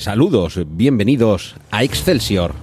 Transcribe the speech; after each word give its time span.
Saludos, 0.00 0.58
bienvenidos 0.66 1.56
a 1.70 1.84
Excelsior. 1.84 2.54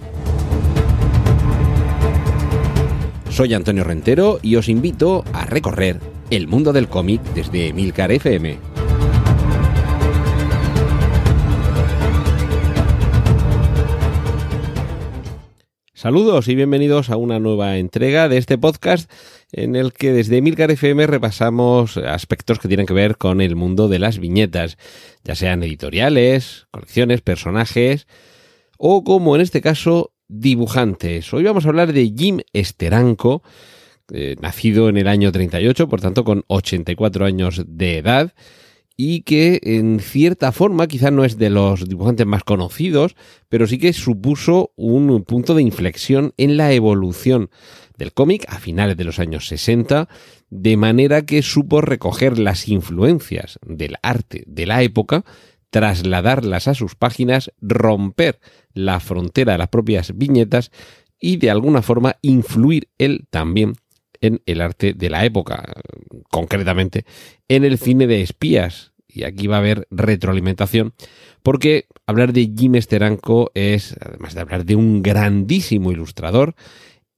Soy 3.29 3.53
Antonio 3.53 3.83
Rentero 3.83 4.39
y 4.41 4.55
os 4.55 4.67
invito 4.67 5.23
a 5.33 5.45
recorrer 5.45 5.99
el 6.31 6.47
mundo 6.47 6.73
del 6.73 6.87
cómic 6.87 7.21
desde 7.35 7.73
Milcar 7.73 8.11
FM. 8.11 8.76
Saludos 15.97 16.47
y 16.47 16.53
bienvenidos 16.53 17.09
a 17.09 17.17
una 17.17 17.39
nueva 17.39 17.77
entrega 17.77 18.29
de 18.29 18.37
este 18.37 18.59
podcast 18.59 19.11
en 19.51 19.75
el 19.75 19.93
que 19.93 20.13
desde 20.13 20.43
Milcar 20.43 20.69
FM 20.69 21.07
repasamos 21.07 21.97
aspectos 21.97 22.59
que 22.59 22.67
tienen 22.67 22.85
que 22.85 22.93
ver 22.93 23.17
con 23.17 23.41
el 23.41 23.55
mundo 23.55 23.87
de 23.87 23.97
las 23.97 24.19
viñetas, 24.19 24.77
ya 25.23 25.33
sean 25.33 25.63
editoriales, 25.63 26.67
colecciones, 26.69 27.21
personajes 27.21 28.05
o 28.77 29.03
como 29.03 29.35
en 29.35 29.41
este 29.41 29.59
caso 29.59 30.13
dibujantes. 30.27 31.33
Hoy 31.33 31.45
vamos 31.45 31.65
a 31.65 31.69
hablar 31.69 31.91
de 31.91 32.13
Jim 32.15 32.41
Esteranco, 32.53 33.41
eh, 34.13 34.35
nacido 34.39 34.89
en 34.89 34.97
el 34.97 35.07
año 35.07 35.31
38, 35.31 35.89
por 35.89 35.99
tanto 35.99 36.23
con 36.23 36.43
84 36.45 37.25
años 37.25 37.63
de 37.65 37.97
edad 37.97 38.35
y 38.99 39.21
que 39.21 39.59
en 39.61 39.99
cierta 39.99 40.51
forma 40.51 40.87
quizá 40.87 41.11
no 41.11 41.23
es 41.23 41.37
de 41.37 41.51
los 41.51 41.87
dibujantes 41.87 42.25
más 42.25 42.43
conocidos, 42.43 43.15
pero 43.47 43.67
sí 43.67 43.77
que 43.77 43.93
supuso 43.93 44.73
un 44.75 45.23
punto 45.23 45.53
de 45.53 45.61
inflexión 45.61 46.33
en 46.37 46.57
la 46.57 46.73
evolución 46.73 47.51
del 47.95 48.11
cómic 48.11 48.45
a 48.49 48.57
finales 48.57 48.97
de 48.97 49.03
los 49.03 49.19
años 49.19 49.47
60, 49.47 50.09
de 50.49 50.77
manera 50.77 51.21
que 51.21 51.43
supo 51.43 51.81
recoger 51.81 52.39
las 52.39 52.67
influencias 52.67 53.59
del 53.63 53.97
arte 54.01 54.43
de 54.47 54.65
la 54.65 54.81
época, 54.81 55.23
trasladarlas 55.69 56.67
a 56.67 56.73
sus 56.73 56.95
páginas, 56.95 57.51
romper 57.61 58.39
la 58.73 58.99
frontera 58.99 59.51
de 59.51 59.57
las 59.59 59.69
propias 59.69 60.17
viñetas 60.17 60.71
y 61.19 61.37
de 61.37 61.51
alguna 61.51 61.83
forma 61.83 62.17
influir 62.21 62.89
él 62.97 63.27
también 63.29 63.75
en 64.21 64.41
el 64.45 64.61
arte 64.61 64.93
de 64.93 65.09
la 65.09 65.25
época, 65.25 65.63
concretamente 66.29 67.05
en 67.47 67.63
el 67.63 67.77
cine 67.77 68.07
de 68.07 68.21
espías. 68.21 68.93
Y 69.07 69.23
aquí 69.23 69.47
va 69.47 69.55
a 69.55 69.59
haber 69.59 69.87
retroalimentación, 69.89 70.93
porque 71.41 71.85
hablar 72.05 72.33
de 72.33 72.51
Jim 72.55 72.79
Steranko 72.79 73.51
es, 73.55 73.95
además 73.99 74.35
de 74.35 74.41
hablar 74.41 74.65
de 74.65 74.75
un 74.75 75.01
grandísimo 75.01 75.91
ilustrador, 75.91 76.55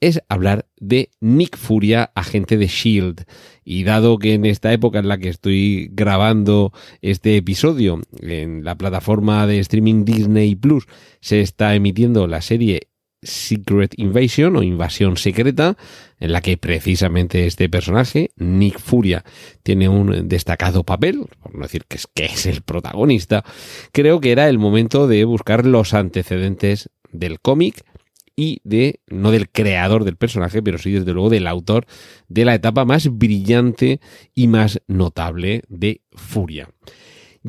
es 0.02 0.22
hablar 0.30 0.66
de 0.78 1.10
Nick 1.20 1.58
Furia, 1.58 2.12
agente 2.16 2.58
de 2.58 2.68
Shield. 2.68 3.26
Y 3.66 3.84
dado 3.84 4.18
que 4.18 4.34
en 4.34 4.46
esta 4.46 4.72
época 4.72 5.00
en 5.00 5.08
la 5.08 5.18
que 5.18 5.30
estoy 5.30 5.90
grabando 5.92 6.72
este 7.02 7.36
episodio, 7.36 8.02
en 8.22 8.64
la 8.64 8.78
plataforma 8.78 9.46
de 9.46 9.60
streaming 9.60 10.06
Disney 10.06 10.56
Plus, 10.56 10.86
se 11.20 11.42
está 11.42 11.76
emitiendo 11.76 12.28
la 12.28 12.42
serie 12.42 12.89
Secret 13.22 13.94
Invasion 13.98 14.56
o 14.56 14.64
Invasión 14.64 15.18
Secreta, 15.18 15.78
en 16.20 16.32
la 16.32 16.42
que 16.42 16.58
precisamente 16.58 17.46
este 17.46 17.70
personaje, 17.70 18.32
Nick 18.38 18.80
Furia, 18.80 19.24
tiene 19.64 19.90
un 19.90 20.28
destacado 20.28 20.84
papel, 20.84 21.26
por 21.42 21.56
no 21.56 21.64
decir 21.64 21.86
que 21.88 22.26
es, 22.26 22.46
el 22.46 22.62
protagonista, 22.62 23.44
creo 23.92 24.20
que 24.20 24.32
era 24.32 24.50
el 24.50 24.60
momento 24.60 25.08
de 25.08 25.26
buscar 25.26 25.66
los 25.66 25.94
antecedentes 25.94 26.90
del 27.12 27.40
cómic 27.40 27.84
y 28.36 28.62
de, 28.64 29.02
no 29.08 29.32
del 29.32 29.50
creador 29.50 30.06
del 30.06 30.16
personaje, 30.16 30.64
pero 30.64 30.78
sí 30.78 30.92
desde 30.92 31.12
luego 31.12 31.30
del 31.30 31.48
autor 31.48 31.86
de 32.30 32.46
la 32.46 32.56
etapa 32.56 32.86
más 32.86 33.10
brillante 33.18 34.00
y 34.34 34.48
más 34.48 34.82
notable 34.88 35.64
de 35.68 36.02
Furia. 36.14 36.70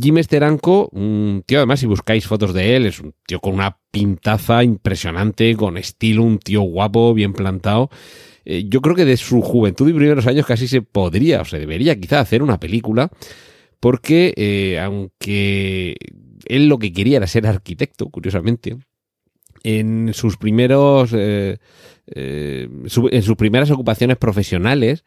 Jim 0.00 0.18
Esteranco, 0.18 0.88
un 0.92 1.42
tío, 1.44 1.58
además, 1.58 1.80
si 1.80 1.86
buscáis 1.86 2.26
fotos 2.26 2.54
de 2.54 2.76
él, 2.76 2.86
es 2.86 3.00
un 3.00 3.14
tío 3.26 3.40
con 3.40 3.54
una 3.54 3.78
pintaza 3.90 4.64
impresionante, 4.64 5.54
con 5.56 5.76
estilo, 5.76 6.22
un 6.22 6.38
tío 6.38 6.62
guapo, 6.62 7.12
bien 7.12 7.32
plantado. 7.32 7.90
Eh, 8.44 8.64
yo 8.68 8.80
creo 8.80 8.96
que 8.96 9.04
de 9.04 9.16
su 9.16 9.42
juventud 9.42 9.88
y 9.88 9.92
primeros 9.92 10.26
años 10.26 10.46
casi 10.46 10.68
se 10.68 10.80
podría 10.82 11.42
o 11.42 11.44
se 11.44 11.58
debería 11.58 11.98
quizá 11.98 12.20
hacer 12.20 12.42
una 12.42 12.58
película, 12.58 13.10
porque 13.78 14.32
eh, 14.36 14.78
aunque 14.80 15.96
él 16.46 16.68
lo 16.68 16.78
que 16.78 16.92
quería 16.92 17.18
era 17.18 17.26
ser 17.26 17.46
arquitecto, 17.46 18.08
curiosamente, 18.08 18.78
en 19.62 20.12
sus 20.14 20.38
primeros, 20.38 21.10
eh, 21.14 21.58
en 22.06 23.22
sus 23.22 23.36
primeras 23.36 23.70
ocupaciones 23.70 24.16
profesionales, 24.16 25.04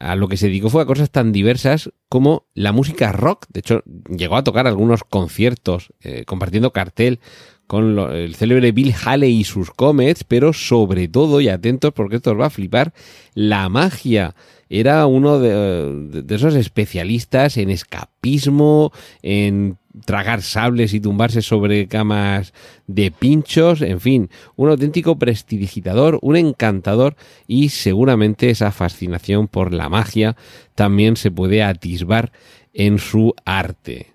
a 0.00 0.16
lo 0.16 0.28
que 0.28 0.38
se 0.38 0.46
dedicó 0.46 0.70
fue 0.70 0.82
a 0.82 0.86
cosas 0.86 1.10
tan 1.10 1.30
diversas 1.30 1.90
como 2.08 2.46
la 2.54 2.72
música 2.72 3.12
rock. 3.12 3.46
De 3.50 3.60
hecho, 3.60 3.82
llegó 4.08 4.36
a 4.36 4.44
tocar 4.44 4.66
algunos 4.66 5.04
conciertos 5.04 5.92
eh, 6.00 6.24
compartiendo 6.24 6.72
cartel 6.72 7.20
con 7.66 7.98
el 7.98 8.34
célebre 8.34 8.72
Bill 8.72 8.94
Haley 9.04 9.32
y 9.32 9.44
sus 9.44 9.70
Comets, 9.70 10.24
pero 10.24 10.52
sobre 10.52 11.06
todo, 11.06 11.40
y 11.40 11.48
atentos 11.48 11.92
porque 11.92 12.16
esto 12.16 12.32
os 12.32 12.40
va 12.40 12.46
a 12.46 12.50
flipar, 12.50 12.92
la 13.34 13.68
magia. 13.68 14.34
Era 14.72 15.04
uno 15.06 15.40
de, 15.40 16.24
esos 16.32 16.54
especialistas 16.54 17.56
en 17.56 17.70
escapismo, 17.70 18.92
en 19.20 19.78
tragar 20.06 20.42
sables 20.42 20.94
y 20.94 21.00
tumbarse 21.00 21.42
sobre 21.42 21.88
camas 21.88 22.54
de 22.86 23.10
pinchos, 23.10 23.82
en 23.82 24.00
fin, 24.00 24.30
un 24.54 24.70
auténtico 24.70 25.18
prestidigitador, 25.18 26.20
un 26.22 26.36
encantador 26.36 27.16
y 27.48 27.70
seguramente 27.70 28.48
esa 28.48 28.70
fascinación 28.70 29.48
por 29.48 29.74
la 29.74 29.88
magia 29.88 30.36
también 30.76 31.16
se 31.16 31.32
puede 31.32 31.64
atisbar 31.64 32.30
en 32.72 33.00
su 33.00 33.34
arte. 33.44 34.14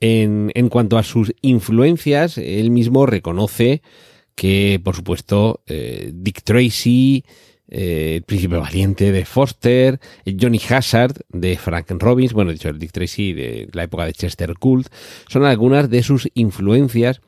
En, 0.00 0.50
en 0.56 0.68
cuanto 0.68 0.98
a 0.98 1.04
sus 1.04 1.32
influencias, 1.40 2.36
él 2.36 2.72
mismo 2.72 3.06
reconoce 3.06 3.80
que, 4.34 4.80
por 4.82 4.96
supuesto, 4.96 5.62
eh, 5.66 6.10
Dick 6.12 6.42
Tracy, 6.42 7.24
eh, 7.68 8.16
El 8.16 8.22
Príncipe 8.22 8.56
Valiente 8.56 9.12
de 9.12 9.24
Foster, 9.24 10.00
Johnny 10.40 10.60
Hazard 10.68 11.20
de 11.28 11.56
Frank 11.56 11.90
Robbins, 11.90 12.32
bueno, 12.32 12.52
dicho 12.52 12.68
el 12.68 12.78
Dick 12.78 12.92
Tracy 12.92 13.32
de 13.32 13.68
la 13.72 13.84
época 13.84 14.04
de 14.04 14.12
Chester 14.12 14.54
Gould, 14.60 14.86
son 15.28 15.44
algunas 15.44 15.88
de 15.90 16.02
sus 16.02 16.28
influencias, 16.34 17.20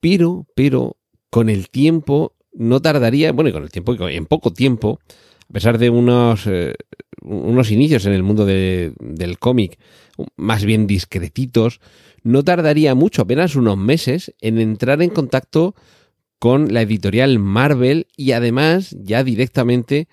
pero, 0.00 0.46
pero 0.54 0.96
con 1.30 1.48
el 1.48 1.68
tiempo 1.68 2.34
no 2.52 2.80
tardaría, 2.80 3.32
bueno, 3.32 3.50
y 3.50 3.52
con 3.52 3.62
el 3.62 3.70
tiempo, 3.70 4.08
en 4.08 4.26
poco 4.26 4.52
tiempo, 4.52 5.00
a 5.48 5.52
pesar 5.52 5.78
de 5.78 5.90
unos, 5.90 6.46
eh, 6.46 6.74
unos 7.22 7.70
inicios 7.70 8.06
en 8.06 8.12
el 8.12 8.22
mundo 8.22 8.44
de, 8.44 8.92
del 9.00 9.38
cómic 9.38 9.78
más 10.36 10.64
bien 10.64 10.86
discretitos, 10.86 11.80
no 12.22 12.44
tardaría 12.44 12.94
mucho, 12.94 13.22
apenas 13.22 13.56
unos 13.56 13.76
meses, 13.76 14.34
en 14.40 14.58
entrar 14.58 15.02
en 15.02 15.10
contacto 15.10 15.74
con 16.42 16.74
la 16.74 16.82
editorial 16.82 17.38
Marvel 17.38 18.08
y 18.16 18.32
además 18.32 18.96
ya 19.00 19.22
directamente 19.22 20.08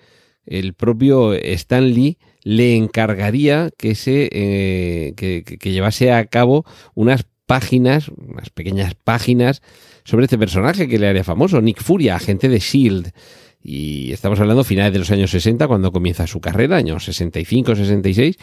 el 0.46 0.74
propio 0.74 1.32
Stan 1.32 1.92
Lee 1.92 2.18
le 2.44 2.76
encargaría 2.76 3.70
que 3.76 3.96
se 3.96 4.28
eh, 4.30 5.14
que, 5.16 5.42
que, 5.42 5.72
llevase 5.72 6.12
a 6.12 6.24
cabo 6.26 6.64
unas 6.94 7.24
páginas, 7.46 8.12
unas 8.16 8.48
pequeñas 8.50 8.94
páginas 8.94 9.60
sobre 10.04 10.26
este 10.26 10.38
personaje 10.38 10.86
que 10.86 11.00
le 11.00 11.08
haría 11.08 11.24
famoso, 11.24 11.60
Nick 11.60 11.82
Furia, 11.82 12.14
agente 12.14 12.48
de 12.48 12.60
Shield. 12.60 13.10
Y 13.60 14.12
estamos 14.12 14.38
hablando 14.38 14.62
finales 14.62 14.92
de 14.92 15.00
los 15.00 15.10
años 15.10 15.32
60 15.32 15.66
cuando 15.66 15.90
comienza 15.90 16.28
su 16.28 16.40
carrera, 16.40 16.76
años 16.76 17.06
65, 17.06 17.74
66, 17.74 18.36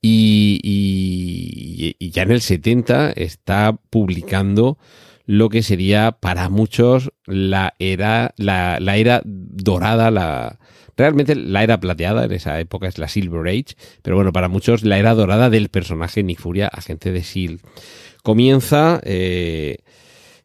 y, 0.00 0.60
y, 0.62 1.96
y 1.98 2.10
ya 2.12 2.22
en 2.22 2.30
el 2.30 2.40
70 2.40 3.10
está 3.16 3.76
publicando 3.90 4.78
lo 5.26 5.48
que 5.48 5.62
sería 5.62 6.12
para 6.12 6.48
muchos 6.48 7.12
la 7.26 7.74
era, 7.78 8.34
la, 8.36 8.78
la 8.80 8.96
era 8.96 9.22
dorada, 9.24 10.10
la, 10.10 10.58
realmente 10.96 11.34
la 11.34 11.62
era 11.62 11.80
plateada 11.80 12.24
en 12.24 12.32
esa 12.32 12.58
época 12.60 12.88
es 12.88 12.98
la 12.98 13.08
Silver 13.08 13.46
Age, 13.48 13.76
pero 14.02 14.16
bueno, 14.16 14.32
para 14.32 14.48
muchos 14.48 14.84
la 14.84 14.98
era 14.98 15.14
dorada 15.14 15.50
del 15.50 15.68
personaje 15.68 16.22
Nick 16.22 16.40
Furia, 16.40 16.68
agente 16.68 17.12
de 17.12 17.20
S.H.I.E.L.D. 17.20 17.60
Comienza, 18.22 19.00
eh, 19.04 19.78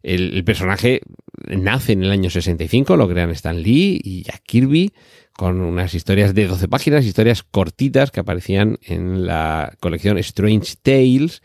el, 0.01 0.33
el, 0.33 0.43
personaje 0.43 1.01
nace 1.47 1.93
en 1.93 2.03
el 2.03 2.11
año 2.11 2.29
65, 2.29 2.97
lo 2.97 3.07
crean 3.07 3.29
Stan 3.31 3.61
Lee 3.61 3.99
y 4.03 4.23
Jack 4.23 4.41
Kirby, 4.43 4.93
con 5.37 5.61
unas 5.61 5.93
historias 5.93 6.33
de 6.33 6.47
12 6.47 6.67
páginas, 6.67 7.05
historias 7.05 7.43
cortitas 7.43 8.09
que 8.09 8.19
aparecían 8.19 8.79
en 8.81 9.27
la 9.27 9.75
colección 9.79 10.17
Strange 10.17 10.73
Tales, 10.81 11.43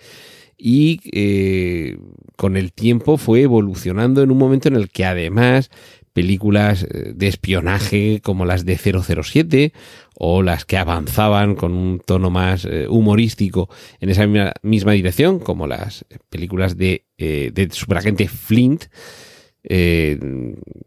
y 0.65 1.01
eh, 1.13 1.99
con 2.37 2.57
el 2.57 2.73
tiempo 2.73 3.17
fue 3.17 3.43
evolucionando 3.43 4.23
en 4.23 4.31
un 4.31 4.39
momento 4.39 4.69
en 4.69 4.77
el 4.77 4.91
que 4.91 5.05
además 5.05 5.71
películas 6.13 6.85
eh, 6.85 7.15
de 7.17 7.27
espionaje 7.27 8.21
como 8.23 8.45
las 8.45 8.65
de 8.65 8.79
007 8.79 9.73
o 10.15 10.43
las 10.43 10.65
que 10.65 10.79
avanzaban 10.79 11.57
con 11.57 11.73
un 11.73 11.99
tono 11.99 12.31
más 12.31 12.65
eh, 12.65 12.87
humorístico 12.89 13.69
en 13.99 14.11
esa 14.11 14.25
misma, 14.29 14.53
misma, 14.63 14.93
dirección 14.93 15.41
como 15.41 15.67
las 15.67 16.05
películas 16.31 16.77
de, 16.77 17.07
eh, 17.19 17.51
de 17.53 17.69
superagente 17.73 18.29
Flint 18.29 18.85
eh, 19.65 20.19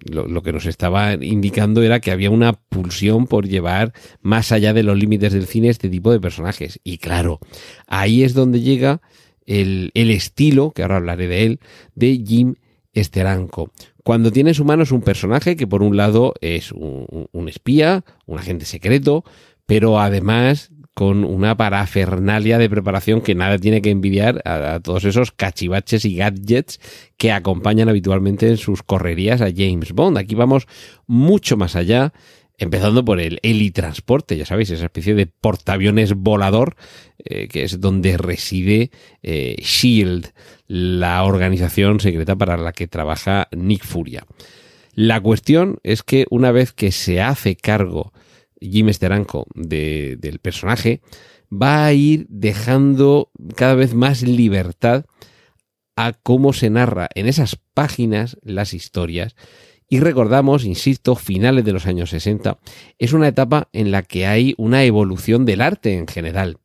lo, 0.10 0.28
lo, 0.28 0.44
que 0.44 0.52
nos 0.52 0.66
estaba 0.66 1.14
indicando 1.14 1.82
era 1.82 2.02
que 2.02 2.12
había 2.12 2.30
una 2.30 2.54
pulsión 2.54 3.26
por 3.26 3.48
llevar 3.48 3.94
más 4.22 4.52
allá 4.52 4.74
de 4.74 4.84
los 4.84 4.98
límites 4.98 5.32
del 5.32 5.48
cine 5.48 5.70
este 5.70 5.90
tipo 5.90 6.12
de 6.12 6.20
personajes. 6.20 6.80
Y 6.84 6.98
claro 6.98 7.40
ahí 7.88 8.24
es 8.24 8.34
donde 8.34 8.62
llega 8.62 9.02
el, 9.46 9.92
estilo, 9.94 10.72
que 10.72 10.82
ahora 10.82 10.98
hablaré 10.98 11.28
de 11.28 11.46
él, 11.46 11.60
de 11.96 12.24
Jim 12.26 12.56
Steranko. 12.96 13.72
Cuando 14.04 14.32
tiene 14.32 14.52
en 14.52 14.56
su 14.56 14.66
mano 14.66 14.84
es 14.84 14.92
un 14.92 15.02
personaje 15.02 15.56
que 15.56 15.68
por 15.68 15.82
un 15.84 15.98
lado 15.98 16.34
es 16.42 16.72
un 16.72 17.50
espía, 17.50 18.04
un 18.26 18.40
agente 18.40 18.66
secreto, 18.66 19.24
pero 19.66 20.00
además 20.00 20.72
con 20.96 21.26
una 21.26 21.58
parafernalia 21.58 22.58
de 22.58 22.70
preparación 22.70 23.20
que 23.20 23.36
nada 23.36 23.58
tiene 23.60 23.82
que 23.82 23.90
envidiar 23.90 24.42
a, 24.46 24.80
todos 24.80 25.04
esos 25.04 25.34
cachivaches 25.34 26.06
y 26.06 26.16
gadgets 26.16 26.80
que 27.18 27.34
acompañan 27.34 27.90
habitualmente 27.90 28.48
en 28.48 28.56
sus 28.56 28.82
correrías 28.82 29.42
a 29.42 29.52
James 29.54 29.92
Bond. 29.92 30.18
Aquí 30.18 30.36
vamos 30.36 30.68
mucho 31.06 31.58
más 31.58 31.76
allá, 31.76 32.14
empezando 32.58 33.04
por 33.04 33.20
el 33.20 33.40
helitransporte, 33.44 34.38
ya 34.38 34.46
sabéis, 34.46 34.70
esa 34.70 34.86
especie 34.86 35.16
de 35.16 35.28
portaaviones 35.28 36.14
volador, 36.14 36.76
eh, 37.18 37.48
que 37.48 37.64
es 37.64 37.80
donde 37.80 38.18
reside 38.18 38.92
eh, 39.24 39.56
Shield, 39.60 40.32
la 40.68 41.24
organización 41.24 42.00
secreta 42.00 42.36
para 42.36 42.58
la 42.58 42.72
que 42.72 42.88
trabaja 42.88 43.48
Nick 43.52 43.86
Furia. 43.86 44.26
La 44.94 45.20
cuestión 45.22 45.80
es 45.84 46.04
que 46.04 46.26
una 46.30 46.52
vez 46.52 46.72
que 46.72 46.92
se 46.92 47.22
hace 47.22 47.56
cargo 47.56 48.14
Jim 48.62 48.92
Steranko 48.92 49.48
del 49.54 50.40
personaje, 50.40 51.02
va 51.52 51.86
a 51.86 51.94
ir 51.94 52.26
dejando 52.30 53.32
cada 53.56 53.76
vez 53.76 53.94
más 53.94 54.22
libertad 54.24 55.06
a 55.96 56.14
cómo 56.14 56.54
se 56.54 56.70
narra 56.70 57.08
en 57.16 57.28
esas 57.28 57.58
páginas 57.74 58.38
las 58.42 58.74
historias. 58.74 59.36
Y 59.88 60.00
recordamos, 60.00 60.66
insisto, 60.66 61.16
finales 61.16 61.64
de 61.64 61.74
los 61.74 61.86
años 61.86 62.10
60, 62.10 62.58
es 62.98 63.14
una 63.14 63.28
etapa 63.28 63.70
en 63.72 63.92
la 63.92 64.02
que 64.02 64.26
hay 64.26 64.56
una 64.58 64.84
evolución 64.84 65.46
del 65.46 65.62
arte 65.62 65.96
en 65.96 66.08
general. 66.08 66.58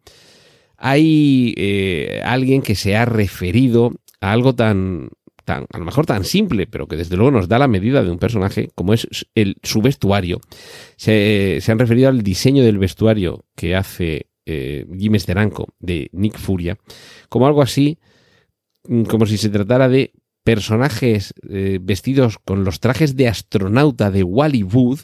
Hay 0.78 1.55
eh, 1.58 2.22
alguien 2.25 2.62
que 2.62 2.75
se 2.75 2.96
ha 2.96 3.05
referido 3.05 3.93
a 4.20 4.32
algo 4.32 4.55
tan 4.55 5.11
a 5.50 5.78
lo 5.78 5.84
mejor 5.84 6.06
tan 6.06 6.25
simple, 6.25 6.67
pero 6.67 6.87
que 6.87 6.96
desde 6.96 7.17
luego 7.17 7.31
nos 7.31 7.49
da 7.49 7.58
la 7.58 7.69
medida 7.69 8.02
de 8.02 8.11
un 8.11 8.19
personaje, 8.19 8.70
como 8.75 8.94
es 8.94 9.06
el, 9.34 9.56
su 9.62 9.82
vestuario. 9.82 10.40
Se, 10.96 11.61
han 11.66 11.78
referido 11.78 12.08
al 12.08 12.23
diseño 12.23 12.62
del 12.62 12.78
vestuario 12.78 13.44
que 13.56 13.75
hace 13.75 14.28
eh, 14.46 14.87
Steranko 15.19 15.69
de 15.78 16.08
Nick 16.12 16.38
Furia, 16.38 16.78
como 17.28 17.46
algo 17.46 17.62
así, 17.62 17.99
mm, 18.88 19.05
como 19.05 19.26
si 19.26 19.38
se 19.38 19.49
tratara 19.49 19.88
de 19.88 20.12
personajes 20.55 21.32
eh, 21.49 21.79
vestidos 21.81 22.38
con 22.44 22.64
los 22.64 22.81
trajes 22.81 23.14
de 23.14 23.29
astronauta 23.29 24.11
de 24.11 24.25
Wally 24.25 24.64
Wood, 24.64 25.00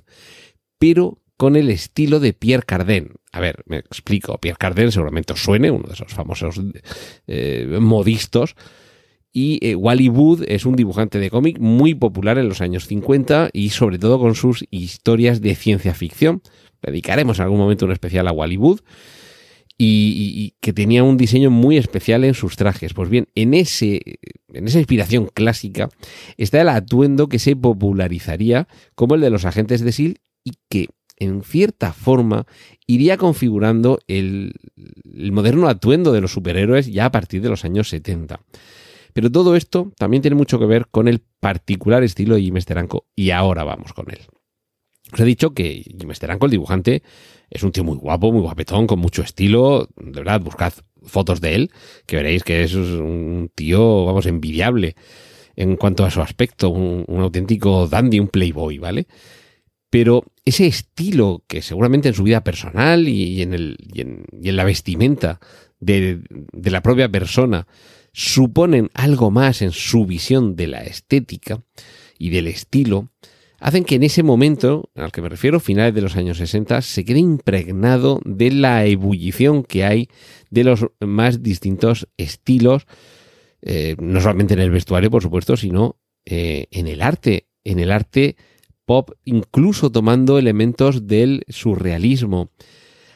pero 0.77 1.23
con 1.37 1.55
el 1.55 1.71
estilo 1.71 2.19
de 2.19 2.33
Pierre 2.33 2.65
Cardin. 2.67 3.13
A 3.31 3.39
ver, 3.39 3.63
me 3.67 3.77
explico. 3.77 4.39
Pierre 4.39 4.59
Cardin 4.59 4.91
seguramente 4.91 5.35
os 5.35 5.41
suene, 5.41 5.71
uno 5.71 5.87
de 5.87 5.95
esos 5.95 6.13
famosos 6.13 6.61
eh, 7.29 7.79
modistos 7.81 8.57
y 9.33 9.61
eh, 9.65 9.77
Wally 9.77 10.09
Wood 10.09 10.47
es 10.49 10.67
un 10.67 10.75
dibujante 10.75 11.21
de 11.21 11.31
cómic 11.31 11.61
muy 11.61 11.95
popular 11.95 12.39
en 12.39 12.49
los 12.49 12.61
años 12.61 12.89
50 12.89 13.51
y 13.53 13.71
sobre 13.71 14.01
todo 14.01 14.19
con 14.19 14.35
sus 14.35 14.65
historias 14.73 15.41
de 15.41 15.55
ciencia 15.55 15.95
ficción. 15.95 16.43
Dedicaremos 16.83 17.39
en 17.39 17.45
algún 17.45 17.59
momento 17.59 17.85
un 17.85 17.93
especial 17.93 18.27
a 18.27 18.33
Wally 18.33 18.57
Wood. 18.57 18.81
Y, 19.79 20.55
que 20.61 20.73
tenía 20.73 21.05
un 21.05 21.19
diseño 21.19 21.51
muy 21.51 21.77
especial 21.77 22.25
en 22.25 22.35
sus 22.35 22.57
trajes. 22.57 22.95
Pues 22.95 23.11
bien, 23.11 23.29
en, 23.35 23.53
ese, 23.53 24.01
en 24.53 24.67
esa 24.67 24.79
inspiración 24.79 25.29
clásica 25.33 25.91
está 26.39 26.61
el 26.63 26.71
atuendo 26.71 27.29
que 27.29 27.39
se 27.39 27.57
popularizaría 27.57 28.69
como 28.95 29.15
el 29.15 29.21
de 29.21 29.31
los 29.31 29.45
agentes 29.45 29.83
de 29.83 29.93
SEAL 29.93 30.21
y 30.45 30.53
que, 30.71 30.89
en 31.19 31.43
cierta 31.43 31.93
forma, 31.93 32.47
iría 32.87 33.19
configurando 33.19 33.99
el, 34.07 34.55
el 35.15 35.33
moderno 35.33 35.69
atuendo 35.69 36.13
de 36.13 36.23
los 36.23 36.33
superhéroes 36.33 36.87
ya 36.87 37.07
a 37.07 37.13
partir 37.13 37.43
de 37.43 37.51
los 37.51 37.65
años 37.65 37.91
70. 37.91 38.41
Pero 39.13 39.33
todo 39.33 39.57
esto 39.57 39.93
también 39.97 40.21
tiene 40.21 40.35
mucho 40.35 40.59
que 40.59 40.67
ver 40.67 40.89
con 40.91 41.09
el 41.09 41.23
particular 41.41 42.03
estilo 42.03 42.35
de 42.35 42.43
Jim 42.43 42.61
Steranko 42.61 43.07
y 43.15 43.31
ahora 43.31 43.65
vamos 43.65 43.93
con 43.93 44.11
él. 44.11 44.21
Os 45.17 45.21
he 45.23 45.25
dicho 45.25 45.55
que 45.55 45.83
Jim 45.99 46.13
Steranko, 46.13 46.45
el 46.45 46.53
dibujante, 46.53 47.03
es 47.49 47.63
un 47.63 47.73
tío 47.73 47.85
muy 47.85 47.97
guapo, 47.97 48.31
muy 48.33 48.43
guapetón, 48.43 48.87
con 48.87 48.99
mucho 48.99 49.23
estilo. 49.23 49.89
De 49.97 50.21
verdad, 50.21 50.43
buscad 50.43 50.75
fotos 51.05 51.41
de 51.41 51.55
él, 51.55 51.71
que 52.05 52.17
veréis 52.17 52.45
que 52.45 52.63
es 52.63 52.75
un 52.75 53.51
tío, 53.55 54.05
vamos, 54.05 54.27
envidiable 54.27 54.95
en 55.55 55.77
cuanto 55.77 56.05
a 56.05 56.11
su 56.11 56.21
aspecto, 56.21 56.69
un, 56.69 57.07
auténtico 57.09 57.89
dandy, 57.89 58.21
un 58.21 58.29
playboy, 58.29 58.77
¿vale? 58.77 59.07
Pero 59.89 60.23
ese 60.45 60.67
estilo 60.67 61.45
que 61.49 61.63
seguramente 61.63 62.09
en 62.09 62.15
su 62.15 62.25
vida 62.25 62.45
personal 62.45 63.09
y, 63.09 63.41
en, 63.41 63.55
el, 63.55 63.79
en, 63.95 64.27
la 64.55 64.65
vestimenta 64.65 65.41
de 65.81 66.21
la 66.63 66.83
propia 66.83 67.09
persona 67.09 67.67
suponen 68.13 68.91
algo 68.93 69.31
más 69.31 69.63
en 69.63 69.73
su 69.73 70.05
visión 70.05 70.57
de 70.57 70.67
la 70.67 70.83
estética 70.83 71.63
y 72.19 72.29
del 72.29 72.49
estilo, 72.49 73.09
hacen 73.59 73.85
que 73.85 73.97
en 73.97 74.03
ese 74.03 74.23
momento, 74.23 74.91
al 74.95 75.13
que 75.13 75.23
me 75.23 75.29
refiero, 75.29 75.61
finales 75.61 75.95
de 75.95 76.03
los 76.03 76.17
años 76.17 76.39
60, 76.39 76.83
se 76.83 77.05
quede 77.05 77.21
impregnado 77.21 78.21
de 78.25 78.51
la 78.51 78.85
ebullición 78.85 79.63
que 79.63 79.85
hay 79.85 80.09
de 80.51 80.65
los 80.65 80.87
más 81.01 81.43
distintos 81.43 82.09
estilos, 82.17 82.87
eh, 83.63 83.97
no 83.99 84.21
solamente 84.21 84.55
en 84.55 84.61
el 84.61 84.71
vestuario, 84.71 85.11
por 85.11 85.23
supuesto, 85.23 85.57
sino 85.57 85.97
eh, 86.25 86.67
en 86.71 86.87
el 86.87 87.03
arte, 87.03 87.49
en 87.65 87.79
el 87.79 87.91
arte 87.91 88.37
pop, 88.85 89.11
incluso 89.25 89.91
tomando 89.91 90.39
elementos 90.39 91.07
del 91.07 91.45
surrealismo. 91.49 92.51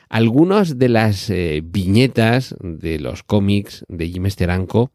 Algunas 0.09 0.79
de 0.79 0.89
las 0.89 1.31
eh, 1.31 1.63
viñetas 1.65 2.57
de 2.61 2.99
los 2.99 3.23
cómics 3.23 3.85
de 3.89 4.09
Jim 4.09 4.29
Steranko 4.29 4.91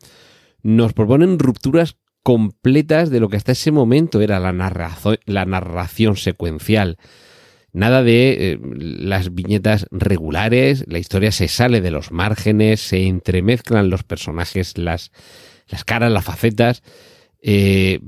nos 0.61 0.93
proponen 0.93 1.39
rupturas 1.39 1.95
completas 2.25 3.11
de 3.11 3.19
lo 3.19 3.29
que 3.29 3.37
hasta 3.37 3.51
ese 3.51 3.71
momento 3.71 4.19
era 4.19 4.39
la, 4.39 4.51
la 5.25 5.45
narración 5.45 6.15
secuencial. 6.15 6.97
Nada 7.71 8.01
de 8.01 8.53
eh, 8.53 8.59
las 8.63 9.35
viñetas 9.35 9.85
regulares, 9.91 10.85
la 10.87 10.97
historia 10.97 11.31
se 11.31 11.47
sale 11.47 11.81
de 11.81 11.91
los 11.91 12.11
márgenes, 12.11 12.81
se 12.81 13.05
entremezclan 13.05 13.91
los 13.91 14.01
personajes, 14.01 14.75
las, 14.79 15.11
las 15.67 15.83
caras, 15.83 16.11
las 16.11 16.25
facetas. 16.25 16.81
Eh, 17.43 17.99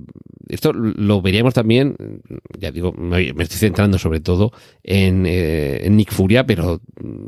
esto 0.49 0.73
lo 0.73 1.21
veríamos 1.21 1.53
también, 1.53 1.95
ya 2.57 2.71
digo, 2.71 2.93
me, 2.93 3.21
estoy 3.29 3.57
centrando 3.57 3.97
sobre 3.97 4.19
todo 4.19 4.51
eh, 4.83 5.81
en, 5.83 5.97
Nick 5.97 6.11
Furia, 6.11 6.45
pero 6.45 6.81
mm, 7.01 7.27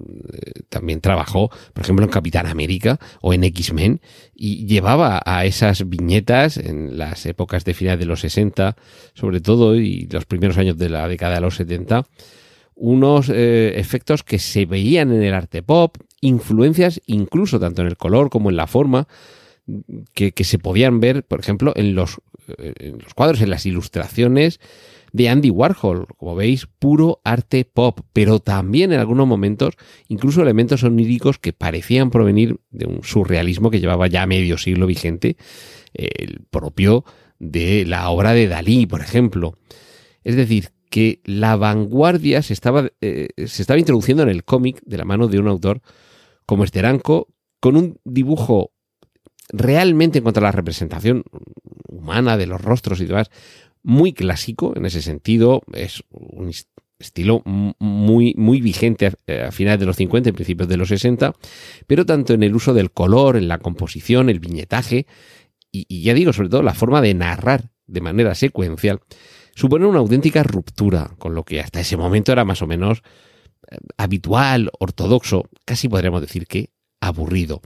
también 0.70 1.02
trabajó, 1.02 1.50
por 1.74 1.84
ejemplo, 1.84 2.06
en 2.06 2.12
Capitán 2.12 2.48
América 2.48 3.00
o 3.22 3.34
en 3.34 3.44
X-Men 3.44 4.02
y 4.36 4.66
llevaba 4.66 5.22
a 5.26 5.46
esas 5.46 5.88
viñetas 5.88 6.58
en 6.58 6.98
las 6.98 7.26
épocas 7.26 7.66
de 7.66 7.74
finales 7.74 8.00
de 8.00 8.06
los 8.06 8.22
60, 8.22 8.76
sobre 9.14 9.42
todo, 9.42 9.76
y 9.76 10.08
los 10.12 10.26
primeros 10.26 10.58
años 10.58 10.78
de 10.78 10.90
la 10.90 11.08
década 11.08 11.36
de 11.36 11.42
los 11.42 11.56
70, 11.56 12.06
unos 12.76 13.30
eh, 13.30 13.74
efectos 13.76 14.24
que 14.24 14.40
se 14.40 14.66
veían 14.66 15.12
en 15.12 15.22
el 15.22 15.34
arte 15.34 15.62
pop, 15.62 15.98
influencias 16.22 17.02
incluso 17.08 17.60
tanto 17.60 17.82
en 17.82 17.90
el 17.90 17.98
color 17.98 18.30
como 18.30 18.50
en 18.50 18.56
la 18.56 18.68
forma, 18.68 19.08
que, 20.14 20.44
se 20.44 20.60
podían 20.60 21.00
ver, 21.00 21.24
por 21.24 21.40
ejemplo, 21.40 21.74
en 21.76 21.96
los 21.96 22.20
en 22.58 23.00
los 23.04 23.14
cuadros, 23.14 23.42
en 23.42 23.50
las 23.50 23.66
ilustraciones 23.66 24.60
de 25.12 25.30
Andy 25.30 25.50
Warhol, 25.50 26.08
como 26.18 26.36
veis, 26.36 26.68
puro 26.68 27.20
arte 27.24 27.66
pop, 27.66 28.02
pero 28.14 28.40
también 28.40 28.92
en 28.92 29.00
algunos 29.00 29.28
momentos 29.28 29.74
incluso 30.08 30.42
elementos 30.42 30.84
oníricos 30.84 31.40
que 31.40 31.54
parecían 31.54 32.12
provenir 32.12 32.60
de 32.70 32.86
un 32.86 33.04
surrealismo 33.04 33.72
que 33.72 33.80
llevaba 33.80 34.08
ya 34.08 34.26
medio 34.28 34.58
siglo 34.58 34.86
vigente, 34.86 35.38
el 35.94 36.42
propio 36.50 37.06
de 37.40 37.86
la 37.86 38.10
obra 38.10 38.34
de 38.34 38.48
Dalí, 38.48 38.86
por 38.86 39.02
ejemplo. 39.02 39.58
Es 40.24 40.36
decir, 40.36 40.70
que 40.90 41.22
la 41.24 41.56
vanguardia 41.56 42.42
se 42.42 42.54
estaba, 42.54 42.90
eh, 43.02 43.30
se 43.38 43.62
estaba 43.62 43.80
introduciendo 43.80 44.24
en 44.24 44.30
el 44.30 44.44
cómic 44.44 44.82
de 44.86 44.98
la 44.98 45.06
mano 45.06 45.28
de 45.28 45.40
un 45.40 45.48
autor 45.48 45.82
como 46.46 46.64
Esteranco, 46.64 47.28
con 47.60 47.76
un 47.76 48.00
dibujo 48.04 48.74
realmente 49.52 50.20
en 50.20 50.24
cuanto 50.24 50.40
a 50.40 50.44
la 50.44 50.52
representación 50.52 51.24
humana 51.88 52.38
de 52.38 52.48
los 52.48 52.62
rostros 52.62 53.02
y 53.02 53.06
demás, 53.06 53.30
muy 53.84 54.14
clásico 54.14 54.74
en 54.76 54.86
ese 54.86 55.02
sentido, 55.02 55.62
es 55.74 56.04
un 56.10 56.52
estilo 57.00 57.42
muy, 57.46 58.34
muy 58.38 58.62
vigente 58.62 59.08
a, 59.08 59.52
finales 59.52 59.80
de 59.80 59.86
los 59.86 59.96
50 59.96 60.30
y 60.30 60.32
principios 60.34 60.68
de 60.68 60.78
los 60.78 60.90
60, 60.90 61.34
pero 61.88 62.06
tanto 62.06 62.34
en 62.34 62.44
el 62.44 62.56
uso 62.56 62.74
del 62.74 62.92
color, 62.92 63.38
en 63.38 63.48
la 63.48 63.60
composición, 63.60 64.30
el 64.30 64.40
viñetaje, 64.40 65.08
y, 65.72 66.02
ya 66.02 66.14
digo, 66.14 66.34
sobre 66.34 66.50
todo 66.50 66.64
la 66.64 66.74
forma 66.74 67.02
de 67.02 67.14
narrar 67.14 67.70
de 67.86 68.02
manera 68.02 68.36
secuencial, 68.36 69.00
supone 69.56 69.86
una 69.86 70.00
auténtica 70.00 70.44
ruptura 70.44 71.12
con 71.18 71.36
lo 71.36 71.44
que 71.44 71.60
hasta 71.60 71.80
ese 71.80 71.96
momento 71.96 72.32
era 72.32 72.44
más 72.44 72.62
o 72.62 72.68
menos 72.68 73.02
eh, 73.70 73.78
habitual, 73.98 74.72
ortodoxo, 74.80 75.50
casi 75.66 75.88
podríamos 75.88 76.22
decir 76.22 76.48
que 76.48 76.72
aburrido. 77.02 77.62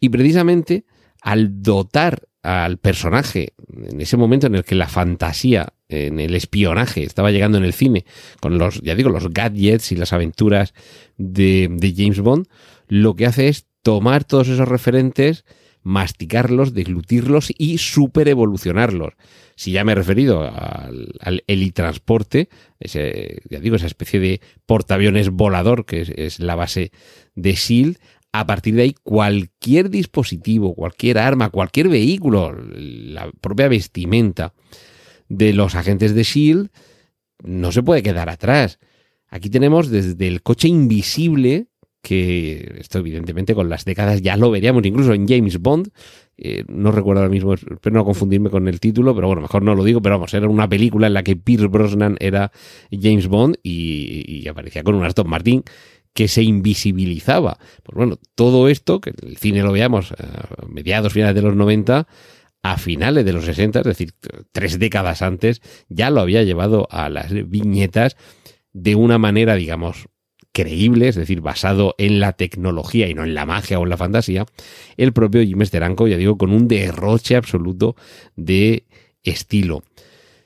Y 0.00 0.08
precisamente 0.08 0.84
al 1.28 1.62
dotar 1.62 2.22
al 2.42 2.78
personaje 2.78 3.52
en 3.76 4.00
ese 4.00 4.16
momento 4.16 4.46
en 4.46 4.54
el 4.54 4.64
que 4.64 4.74
la 4.74 4.88
fantasía 4.88 5.74
en 5.90 6.20
el 6.20 6.34
espionaje 6.34 7.02
estaba 7.02 7.30
llegando 7.30 7.58
en 7.58 7.64
el 7.64 7.74
cine 7.74 8.06
con 8.40 8.56
los, 8.56 8.80
ya 8.80 8.94
digo, 8.94 9.10
los 9.10 9.30
gadgets 9.30 9.92
y 9.92 9.96
las 9.96 10.14
aventuras 10.14 10.72
de, 11.18 11.68
James 11.94 12.20
Bond, 12.20 12.46
lo 12.86 13.14
que 13.14 13.26
hace 13.26 13.48
es 13.48 13.66
tomar 13.82 14.24
todos 14.24 14.48
esos 14.48 14.68
referentes 14.68 15.44
masticarlos, 15.82 16.72
deglutirlos 16.72 17.52
y 17.58 17.76
super 17.76 18.26
evolucionarlos. 18.28 19.12
Si 19.54 19.72
ya 19.72 19.84
me 19.84 19.92
he 19.92 19.96
referido 19.96 20.42
al, 20.42 21.12
al 21.20 21.44
helitransporte, 21.46 22.48
ese, 22.80 23.42
ya 23.50 23.60
digo, 23.60 23.76
esa 23.76 23.86
especie 23.86 24.18
de 24.18 24.40
portaaviones 24.64 25.28
volador 25.28 25.84
que 25.84 26.14
es 26.16 26.40
la 26.40 26.54
base 26.54 26.90
de 27.34 27.52
SHIELD, 27.52 27.96
a 28.38 28.46
partir 28.46 28.76
de 28.76 28.82
ahí 28.82 28.94
cualquier 29.02 29.90
dispositivo, 29.90 30.72
cualquier 30.72 31.18
arma, 31.18 31.50
cualquier 31.50 31.88
vehículo, 31.88 32.56
la 32.56 33.28
propia 33.40 33.66
vestimenta 33.66 34.54
de 35.28 35.52
los 35.52 35.74
agentes 35.74 36.14
de 36.14 36.22
SHIELD 36.22 36.68
no 37.42 37.72
se 37.72 37.82
puede 37.82 38.04
quedar 38.04 38.28
atrás. 38.28 38.78
Aquí 39.28 39.50
tenemos 39.50 39.90
desde 39.90 40.28
el 40.28 40.42
coche 40.42 40.68
invisible, 40.68 41.66
que 42.00 42.76
esto 42.78 43.00
evidentemente 43.00 43.56
con 43.56 43.68
las 43.68 43.84
décadas 43.84 44.22
ya 44.22 44.36
lo 44.36 44.52
veríamos, 44.52 44.86
incluso 44.86 45.14
en 45.14 45.26
James 45.26 45.58
Bond, 45.58 45.88
eh, 46.36 46.62
no 46.68 46.92
recuerdo 46.92 47.22
ahora 47.22 47.32
mismo, 47.32 47.54
espero 47.54 47.96
no 47.96 48.04
confundirme 48.04 48.50
con 48.50 48.68
el 48.68 48.78
título, 48.78 49.16
pero 49.16 49.26
bueno, 49.26 49.42
mejor 49.42 49.64
no 49.64 49.74
lo 49.74 49.82
digo, 49.82 50.00
pero 50.00 50.14
vamos, 50.14 50.32
era 50.32 50.46
una 50.46 50.68
película 50.68 51.08
en 51.08 51.14
la 51.14 51.24
que 51.24 51.34
Pierce 51.34 51.66
Brosnan 51.66 52.16
era 52.20 52.52
James 52.92 53.26
Bond 53.26 53.56
y, 53.64 54.24
y 54.28 54.46
aparecía 54.46 54.84
con 54.84 54.94
un 54.94 55.04
Aston 55.04 55.28
Martin 55.28 55.64
que 56.18 56.26
se 56.26 56.42
invisibilizaba. 56.42 57.60
Pues 57.84 57.94
bueno, 57.94 58.18
todo 58.34 58.68
esto, 58.68 59.00
que 59.00 59.10
el 59.22 59.36
cine 59.36 59.62
lo 59.62 59.70
veamos 59.70 60.10
a 60.10 60.66
mediados, 60.66 61.12
finales 61.12 61.36
de 61.36 61.42
los 61.42 61.54
90, 61.54 62.08
a 62.64 62.76
finales 62.76 63.24
de 63.24 63.32
los 63.32 63.44
60, 63.44 63.78
es 63.78 63.84
decir, 63.84 64.14
tres 64.50 64.80
décadas 64.80 65.22
antes, 65.22 65.62
ya 65.88 66.10
lo 66.10 66.20
había 66.20 66.42
llevado 66.42 66.88
a 66.90 67.08
las 67.08 67.32
viñetas 67.48 68.16
de 68.72 68.96
una 68.96 69.18
manera, 69.18 69.54
digamos, 69.54 70.08
creíble, 70.50 71.06
es 71.06 71.14
decir, 71.14 71.40
basado 71.40 71.94
en 71.98 72.18
la 72.18 72.32
tecnología 72.32 73.06
y 73.06 73.14
no 73.14 73.22
en 73.22 73.34
la 73.34 73.46
magia 73.46 73.78
o 73.78 73.84
en 73.84 73.90
la 73.90 73.96
fantasía, 73.96 74.44
el 74.96 75.12
propio 75.12 75.40
Jim 75.42 75.64
Steranko, 75.64 76.08
ya 76.08 76.16
digo, 76.16 76.36
con 76.36 76.50
un 76.50 76.66
derroche 76.66 77.36
absoluto 77.36 77.94
de 78.34 78.86
estilo. 79.22 79.84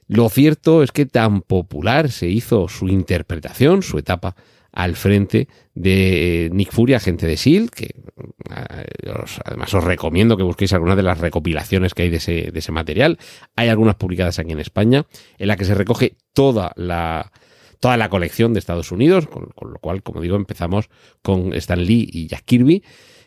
Lo 0.06 0.28
cierto 0.28 0.82
es 0.82 0.92
que 0.92 1.06
tan 1.06 1.40
popular 1.40 2.10
se 2.10 2.28
hizo 2.28 2.68
su 2.68 2.88
interpretación, 2.88 3.82
su 3.82 3.96
etapa 3.96 4.36
al 4.72 4.96
frente 4.96 5.48
de 5.74 6.50
Nick 6.52 6.72
Fury, 6.72 6.94
agente 6.94 7.26
de 7.26 7.36
SEAL, 7.36 7.70
que 7.70 7.94
además 9.44 9.72
os 9.74 9.84
recomiendo 9.84 10.36
que 10.36 10.42
busquéis 10.42 10.72
algunas 10.72 10.96
de 10.96 11.02
las 11.02 11.18
recopilaciones 11.18 11.94
que 11.94 12.02
hay 12.02 12.10
de 12.10 12.16
ese, 12.16 12.50
de 12.50 12.58
ese 12.58 12.72
material. 12.72 13.18
Hay 13.54 13.68
algunas 13.68 13.96
publicadas 13.96 14.38
aquí 14.38 14.52
en 14.52 14.60
España, 14.60 15.06
en 15.38 15.48
la 15.48 15.56
que 15.56 15.66
se 15.66 15.74
recoge 15.74 16.16
toda 16.32 16.72
la, 16.76 17.32
toda 17.80 17.96
la 17.96 18.08
colección 18.08 18.54
de 18.54 18.60
Estados 18.60 18.92
Unidos, 18.92 19.26
con, 19.26 19.52
lo 19.60 19.78
cual, 19.78 20.02
como 20.02 20.20
digo, 20.20 20.36
empezamos 20.36 20.88
con 21.20 21.52
Stan 21.54 21.82
Lee 21.84 22.08
y 22.10 22.26
Jack 22.28 22.44
Kirby, 22.44 22.82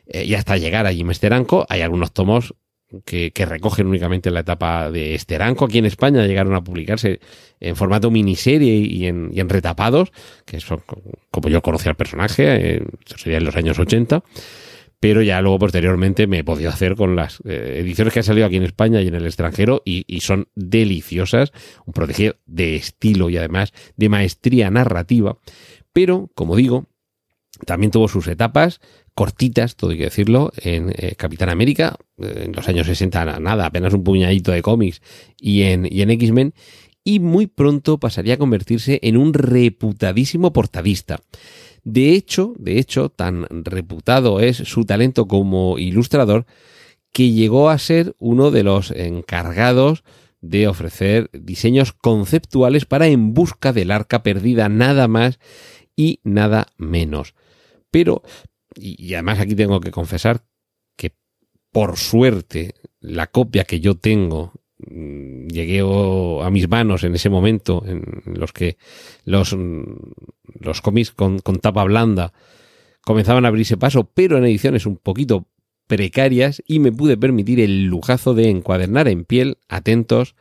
eh, 0.07 0.25
y 0.25 0.33
hasta 0.33 0.57
llegar 0.57 0.87
a 0.87 0.93
Jim 0.93 1.13
Steranko 1.13 1.65
hay 1.69 1.81
algunos 1.81 2.11
tomos 2.11 2.55
que, 3.03 3.31
recogen 3.45 3.87
únicamente 3.87 4.31
la 4.31 4.41
etapa 4.41 4.91
de 4.91 5.15
Esteranco. 5.15 5.65
Aquí 5.65 5.79
en 5.79 5.85
España 5.85 6.25
llegaron 6.25 6.55
a 6.55 6.63
publicarse 6.63 7.19
en 7.59 7.75
formato 7.75 8.11
miniserie 8.11 8.75
y 8.75 9.07
en, 9.07 9.49
retapados, 9.49 10.11
que 10.45 10.59
son 10.59 10.81
como 11.31 11.49
yo 11.49 11.61
conocí 11.61 11.89
al 11.89 11.95
personaje, 11.95 12.75
eh, 12.75 12.83
sería 13.15 13.37
en 13.37 13.45
los 13.45 13.55
años 13.55 13.79
80. 13.79 14.23
Pero 14.99 15.21
ya 15.21 15.41
luego 15.41 15.59
posteriormente 15.59 16.25
me 16.25 16.39
he 16.39 16.43
podido 16.43 16.69
hacer 16.69 16.95
con 16.95 17.15
las 17.15 17.39
eh, 17.45 17.79
ediciones 17.79 18.13
que 18.13 18.19
han 18.19 18.23
salido 18.23 18.47
aquí 18.47 18.55
en 18.55 18.63
España 18.63 19.01
y 19.01 19.07
en 19.07 19.15
el 19.15 19.25
extranjero 19.25 19.81
y, 19.85 20.05
y 20.07 20.21
son 20.21 20.47
deliciosas, 20.55 21.51
un 21.85 21.93
protegido 21.93 22.35
de 22.45 22.75
estilo 22.75 23.29
y 23.29 23.37
además 23.37 23.73
de 23.97 24.09
maestría 24.09 24.71
narrativa. 24.71 25.37
Pero, 25.93 26.31
como 26.33 26.55
digo, 26.55 26.87
también 27.65 27.91
tuvo 27.91 28.07
sus 28.07 28.27
etapas 28.27 28.81
cortitas, 29.15 29.75
todo 29.75 29.91
hay 29.91 29.97
que 29.97 30.03
decirlo, 30.03 30.51
en 30.57 30.93
eh, 30.95 31.15
Capitán 31.17 31.49
América, 31.49 31.97
eh, 32.17 32.43
en 32.45 32.51
los 32.51 32.67
años 32.67 32.85
60 32.85 33.39
nada, 33.39 33.65
apenas 33.65 33.93
un 33.93 34.03
puñadito 34.03 34.51
de 34.51 34.61
cómics, 34.61 35.01
y 35.39 35.63
en, 35.63 35.87
y 35.89 36.01
en 36.01 36.11
X-Men, 36.11 36.53
y 37.03 37.19
muy 37.19 37.47
pronto 37.47 37.97
pasaría 37.97 38.33
a 38.33 38.37
convertirse 38.37 38.99
en 39.03 39.15
un 39.15 39.33
reputadísimo 39.33 40.51
portadista. 40.51 41.21
De 41.83 42.11
hecho, 42.11 42.53
de 42.57 42.79
hecho, 42.79 43.09
tan 43.09 43.47
reputado 43.49 44.39
es 44.39 44.57
su 44.57 44.85
talento 44.85 45.27
como 45.27 45.77
ilustrador 45.77 46.45
que 47.13 47.31
llegó 47.31 47.69
a 47.69 47.77
ser 47.77 48.15
uno 48.19 48.51
de 48.51 48.63
los 48.63 48.91
encargados 48.91 50.03
de 50.41 50.67
ofrecer 50.67 51.29
diseños 51.31 51.93
conceptuales 51.93 52.85
para 52.85 53.07
En 53.07 53.33
busca 53.33 53.71
del 53.71 53.91
arca 53.91 54.23
perdida, 54.23 54.67
nada 54.67 55.07
más 55.07 55.39
y 55.95 56.19
nada 56.23 56.67
menos. 56.77 57.35
Pero 57.91 58.23
y, 58.75 59.13
además 59.13 59.39
aquí 59.39 59.55
tengo 59.55 59.79
que 59.79 59.91
confesar 59.91 60.45
que 60.95 61.13
por 61.71 61.97
suerte 61.97 62.75
la 62.99 63.27
copia 63.27 63.63
que 63.63 63.79
yo 63.79 63.95
tengo 63.95 64.53
mm, 64.77 65.47
llegué 65.47 65.79
a 65.79 66.49
mis 66.49 66.69
manos 66.69 67.03
en 67.03 67.15
ese 67.15 67.29
momento 67.29 67.83
en 67.85 68.03
los 68.25 68.51
que 68.53 68.77
los, 69.23 69.55
los 70.59 70.81
cómics 70.81 71.11
con 71.11 71.39
tapa 71.39 71.83
blanda 71.83 72.33
comenzaban 73.05 73.45
a 73.45 73.49
abrirse 73.49 73.77
paso, 73.77 74.09
pero 74.13 74.37
en 74.37 74.45
ediciones 74.45 74.85
un 74.85 74.97
poquito 74.97 75.47
precarias 75.87 76.61
y 76.65 76.79
me 76.79 76.91
pude 76.91 77.15
permitir 77.15 77.59
el 77.59 77.85
lujazo 77.85 78.33
de 78.33 78.49
encuadernar 78.49 79.07
en 79.07 79.23
piel, 79.23 79.59
atentos, 79.69 80.35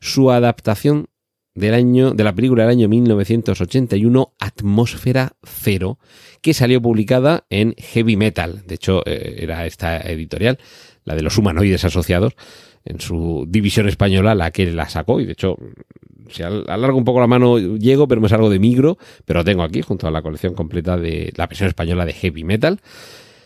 su 0.00 0.30
adaptación 0.30 1.08
del 1.54 1.74
año, 1.74 2.12
de 2.12 2.24
la 2.24 2.34
película 2.34 2.64
del 2.64 2.72
año 2.72 2.88
1981, 2.88 4.32
Atmósfera 4.38 5.32
Cero, 5.44 5.98
que 6.40 6.54
salió 6.54 6.82
publicada 6.82 7.44
en 7.50 7.74
Heavy 7.78 8.16
Metal. 8.16 8.62
De 8.66 8.74
hecho, 8.74 9.02
eh, 9.06 9.36
era 9.38 9.66
esta 9.66 10.00
editorial, 10.00 10.58
la 11.04 11.14
de 11.14 11.22
los 11.22 11.38
humanoides 11.38 11.84
asociados, 11.84 12.34
en 12.84 13.00
su 13.00 13.46
división 13.48 13.88
española, 13.88 14.34
la 14.34 14.50
que 14.50 14.70
la 14.70 14.88
sacó. 14.88 15.20
Y 15.20 15.26
de 15.26 15.32
hecho, 15.32 15.56
si 16.28 16.42
alargo 16.42 16.98
un 16.98 17.04
poco 17.04 17.20
la 17.20 17.26
mano, 17.26 17.58
llego, 17.58 18.08
pero 18.08 18.20
me 18.20 18.28
salgo 18.28 18.50
de 18.50 18.58
migro, 18.58 18.98
pero 19.24 19.44
tengo 19.44 19.62
aquí, 19.62 19.80
junto 19.80 20.06
a 20.06 20.10
la 20.10 20.22
colección 20.22 20.54
completa 20.54 20.96
de 20.96 21.32
la 21.36 21.46
versión 21.46 21.68
española 21.68 22.04
de 22.04 22.12
Heavy 22.12 22.44
Metal. 22.44 22.80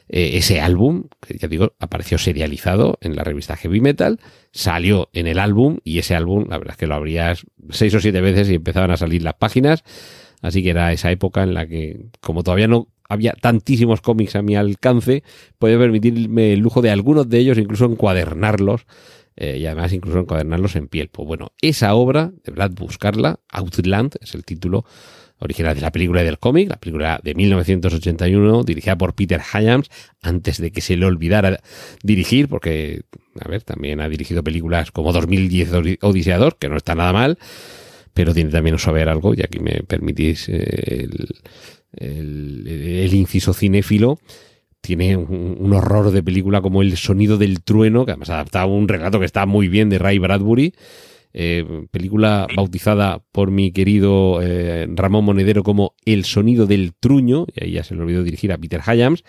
Eh, 0.08 0.38
ese 0.38 0.60
álbum, 0.60 1.04
que 1.20 1.36
ya 1.36 1.48
digo, 1.48 1.74
apareció 1.78 2.18
serializado 2.18 2.98
en 3.00 3.14
la 3.14 3.24
revista 3.24 3.56
Heavy 3.56 3.80
Metal, 3.80 4.18
salió 4.52 5.10
en 5.12 5.26
el 5.26 5.38
álbum 5.38 5.78
y 5.84 5.98
ese 5.98 6.14
álbum, 6.14 6.46
la 6.48 6.58
verdad 6.58 6.74
es 6.74 6.78
que 6.78 6.86
lo 6.86 6.94
abrías 6.94 7.44
seis 7.70 7.94
o 7.94 8.00
siete 8.00 8.20
veces 8.20 8.48
y 8.48 8.54
empezaban 8.54 8.90
a 8.90 8.96
salir 8.96 9.22
las 9.22 9.34
páginas. 9.34 9.84
Así 10.40 10.62
que 10.62 10.70
era 10.70 10.92
esa 10.92 11.10
época 11.10 11.42
en 11.42 11.54
la 11.54 11.66
que, 11.66 12.06
como 12.20 12.42
todavía 12.42 12.68
no 12.68 12.88
había 13.08 13.32
tantísimos 13.32 14.00
cómics 14.00 14.36
a 14.36 14.42
mi 14.42 14.54
alcance, 14.54 15.24
podía 15.58 15.78
permitirme 15.78 16.52
el 16.52 16.60
lujo 16.60 16.80
de 16.82 16.90
algunos 16.90 17.28
de 17.28 17.38
ellos, 17.38 17.58
incluso 17.58 17.86
encuadernarlos. 17.86 18.86
Eh, 19.40 19.58
y 19.58 19.66
además 19.66 19.92
incluso 19.92 20.18
encuadernarlos 20.18 20.74
en 20.74 20.88
piel. 20.88 21.10
Pues 21.10 21.26
bueno, 21.26 21.52
esa 21.62 21.94
obra, 21.94 22.32
de 22.44 22.50
verdad 22.50 22.72
buscarla, 22.72 23.38
Outland 23.50 24.16
es 24.20 24.34
el 24.34 24.44
título 24.44 24.84
original 25.40 25.74
de 25.74 25.80
la 25.80 25.92
película 25.92 26.22
y 26.22 26.24
del 26.24 26.38
cómic, 26.38 26.68
la 26.68 26.78
película 26.78 27.20
de 27.22 27.34
1981, 27.34 28.64
dirigida 28.64 28.96
por 28.96 29.14
Peter 29.14 29.40
Hyams, 29.40 29.88
antes 30.22 30.58
de 30.58 30.70
que 30.70 30.80
se 30.80 30.96
le 30.96 31.06
olvidara 31.06 31.60
dirigir, 32.02 32.48
porque, 32.48 33.02
a 33.40 33.48
ver, 33.48 33.62
también 33.62 34.00
ha 34.00 34.08
dirigido 34.08 34.42
películas 34.42 34.90
como 34.90 35.12
2010 35.12 35.98
Odiseador, 36.02 36.56
que 36.58 36.68
no 36.68 36.76
está 36.76 36.94
nada 36.94 37.12
mal, 37.12 37.38
pero 38.14 38.34
tiene 38.34 38.50
también 38.50 38.74
un 38.74 38.80
saber 38.80 39.08
algo, 39.08 39.34
y 39.34 39.42
aquí 39.42 39.60
me 39.60 39.82
permitís 39.86 40.48
eh, 40.48 41.06
el, 41.92 43.14
inciso 43.14 43.54
cinéfilo, 43.54 44.18
tiene 44.80 45.16
un, 45.16 45.56
un, 45.58 45.72
horror 45.72 46.10
de 46.10 46.22
película 46.22 46.60
como 46.60 46.82
El 46.82 46.96
sonido 46.96 47.36
del 47.36 47.62
trueno, 47.62 48.04
que 48.04 48.12
además 48.12 48.30
adaptaba 48.30 48.66
un 48.66 48.88
relato 48.88 49.18
que 49.18 49.26
está 49.26 49.44
muy 49.46 49.68
bien 49.68 49.88
de 49.88 49.98
Ray 49.98 50.18
Bradbury, 50.18 50.74
eh, 51.40 51.86
película 51.92 52.48
bautizada 52.56 53.22
por 53.30 53.52
mi 53.52 53.70
querido 53.70 54.40
eh, 54.42 54.88
Ramón 54.90 55.24
Monedero 55.24 55.62
como 55.62 55.94
El 56.04 56.24
sonido 56.24 56.66
del 56.66 56.94
truño, 56.94 57.46
y 57.54 57.62
ahí 57.62 57.70
ya 57.74 57.84
se 57.84 57.94
le 57.94 58.02
olvidó 58.02 58.24
dirigir 58.24 58.50
a 58.50 58.58
Peter 58.58 58.80
Hyams, 58.82 59.22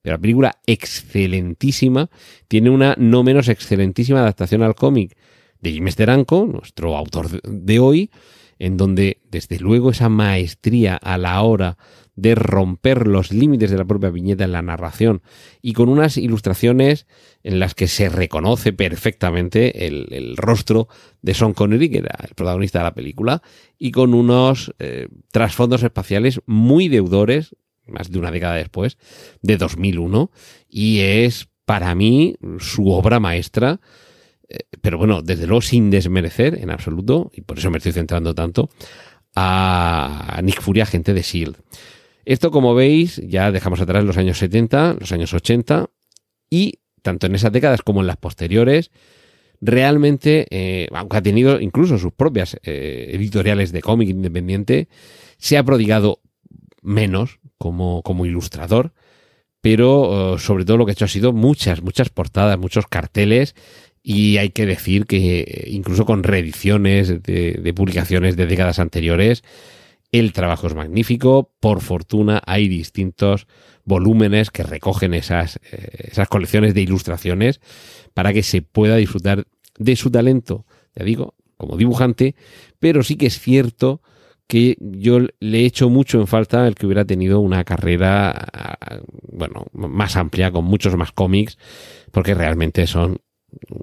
pero 0.00 0.16
la 0.16 0.20
película 0.22 0.58
excelentísima, 0.64 2.08
tiene 2.48 2.70
una 2.70 2.94
no 2.96 3.22
menos 3.22 3.48
excelentísima 3.48 4.20
adaptación 4.20 4.62
al 4.62 4.74
cómic 4.74 5.18
de 5.60 5.72
Jim 5.72 5.86
Steranko, 5.88 6.46
nuestro 6.46 6.96
autor 6.96 7.42
de 7.42 7.78
hoy, 7.78 8.10
en 8.58 8.78
donde 8.78 9.20
desde 9.30 9.58
luego 9.58 9.90
esa 9.90 10.08
maestría 10.08 10.96
a 10.96 11.18
la 11.18 11.42
hora 11.42 11.76
de 12.20 12.34
romper 12.34 13.06
los 13.06 13.32
límites 13.32 13.70
de 13.70 13.78
la 13.78 13.86
propia 13.86 14.10
viñeta 14.10 14.44
en 14.44 14.52
la 14.52 14.60
narración 14.60 15.22
y 15.62 15.72
con 15.72 15.88
unas 15.88 16.18
ilustraciones 16.18 17.06
en 17.42 17.58
las 17.58 17.74
que 17.74 17.88
se 17.88 18.10
reconoce 18.10 18.74
perfectamente 18.74 19.86
el, 19.86 20.36
rostro 20.36 20.88
de 21.22 21.32
Sean 21.32 21.54
Connery, 21.54 21.88
que 21.88 21.98
era 21.98 22.18
el 22.22 22.34
protagonista 22.34 22.80
de 22.80 22.84
la 22.84 22.94
película, 22.94 23.42
y 23.78 23.90
con 23.90 24.12
unos 24.12 24.74
eh, 24.78 25.08
trasfondos 25.32 25.82
espaciales 25.82 26.40
muy 26.44 26.88
deudores, 26.88 27.56
más 27.86 28.10
de 28.10 28.18
una 28.18 28.30
década 28.30 28.54
después, 28.56 28.98
de 29.40 29.56
2001, 29.56 30.30
y 30.68 31.00
es 31.00 31.48
para 31.64 31.94
mí 31.94 32.36
su 32.58 32.90
obra 32.90 33.18
maestra, 33.18 33.80
eh, 34.48 34.58
pero 34.82 34.98
bueno, 34.98 35.22
desde 35.22 35.46
luego 35.46 35.62
sin 35.62 35.90
desmerecer 35.90 36.58
en 36.60 36.70
absoluto, 36.70 37.30
y 37.34 37.40
por 37.40 37.58
eso 37.58 37.70
me 37.70 37.78
estoy 37.78 37.92
centrando 37.92 38.34
tanto, 38.34 38.68
a 39.34 40.40
Nick 40.42 40.60
Fury, 40.60 40.80
agente 40.80 41.14
de 41.14 41.20
S.H.I.E.L.D. 41.20 41.56
Esto, 42.24 42.50
como 42.50 42.74
veis, 42.74 43.16
ya 43.16 43.50
dejamos 43.50 43.80
atrás 43.80 44.04
los 44.04 44.16
años 44.16 44.38
70, 44.38 44.96
los 45.00 45.12
años 45.12 45.32
80 45.32 45.88
y 46.50 46.80
tanto 47.02 47.26
en 47.26 47.34
esas 47.34 47.52
décadas 47.52 47.82
como 47.82 48.00
en 48.00 48.06
las 48.06 48.16
posteriores, 48.16 48.90
realmente, 49.60 50.46
eh, 50.50 50.88
aunque 50.92 51.16
ha 51.16 51.22
tenido 51.22 51.60
incluso 51.60 51.98
sus 51.98 52.12
propias 52.12 52.58
eh, 52.62 53.10
editoriales 53.12 53.72
de 53.72 53.80
cómic 53.80 54.08
independiente, 54.08 54.88
se 55.38 55.56
ha 55.56 55.64
prodigado 55.64 56.20
menos 56.82 57.40
como, 57.58 58.02
como 58.02 58.26
ilustrador, 58.26 58.92
pero 59.60 60.38
sobre 60.38 60.64
todo 60.64 60.78
lo 60.78 60.86
que 60.86 60.92
ha 60.92 60.94
hecho 60.94 61.04
ha 61.04 61.08
sido 61.08 61.32
muchas, 61.32 61.82
muchas 61.82 62.08
portadas, 62.08 62.58
muchos 62.58 62.86
carteles 62.86 63.54
y 64.02 64.38
hay 64.38 64.50
que 64.50 64.66
decir 64.66 65.06
que 65.06 65.66
incluso 65.68 66.06
con 66.06 66.22
reediciones 66.22 67.22
de, 67.22 67.72
publicaciones 67.74 68.36
de 68.36 68.46
décadas 68.46 68.78
anteriores, 68.78 69.42
el 70.12 70.32
trabajo 70.32 70.66
es 70.66 70.74
magnífico. 70.74 71.52
Por 71.60 71.80
fortuna 71.80 72.42
hay 72.46 72.68
distintos 72.68 73.46
volúmenes 73.84 74.50
que 74.50 74.62
recogen 74.62 75.14
esas, 75.14 75.60
eh, 75.72 76.08
esas 76.10 76.28
colecciones 76.28 76.74
de 76.74 76.82
ilustraciones 76.82 77.60
para 78.14 78.32
que 78.32 78.42
se 78.42 78.62
pueda 78.62 78.96
disfrutar 78.96 79.46
de 79.78 79.96
su 79.96 80.10
talento, 80.10 80.66
ya 80.94 81.04
digo, 81.04 81.34
como 81.56 81.76
dibujante, 81.76 82.34
pero 82.78 83.02
sí 83.02 83.16
que 83.16 83.26
es 83.26 83.38
cierto 83.38 84.02
que 84.46 84.76
yo 84.80 85.20
le 85.38 85.60
he 85.60 85.64
hecho 85.64 85.88
mucho 85.88 86.18
en 86.20 86.26
falta 86.26 86.66
el 86.66 86.74
que 86.74 86.86
hubiera 86.86 87.04
tenido 87.04 87.38
una 87.38 87.62
carrera, 87.62 88.48
bueno, 89.30 89.66
más 89.72 90.16
amplia, 90.16 90.50
con 90.50 90.64
muchos 90.64 90.96
más 90.96 91.12
cómics, 91.12 91.56
porque 92.10 92.34
realmente 92.34 92.88
son 92.88 93.18